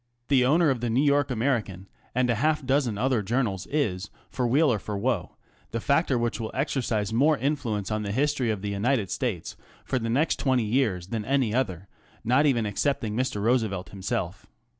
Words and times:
The 0.29 0.43
owner 0.43 0.71
of 0.71 0.81
the 0.81 0.89
New 0.89 1.03
Yot 1.03 1.29
American 1.29 1.87
and 2.15 2.27
half 2.27 2.63
a 2.63 2.65
dozen 2.65 2.97
other 2.97 3.21
journals 3.21 3.67
is 3.67 4.09
for 4.31 4.47
we, 4.47 4.63
or 4.63 4.79
for 4.79 4.97
woe 4.97 5.37
the 5.69 5.79
factor 5.79 6.17
which 6.17 6.39
will 6.39 6.49
exercise 6.55 7.13
moi 7.13 7.35
influence 7.37 7.91
on 7.91 8.01
the 8.01 8.11
history 8.11 8.49
of 8.49 8.63
the 8.63 8.69
United 8.69 9.11
States 9.11 9.55
for 9.85 9.99
tl 9.99 10.11
next 10.11 10.39
twenty 10.39 10.65
years 10.65 11.09
than 11.09 11.23
any 11.23 11.53
other, 11.53 11.87
not 12.23 12.47
even 12.47 12.65
exceptii 12.65 13.11
Mr. 13.13 13.43
Roosevelt 13.43 13.89
himself. 13.89 14.47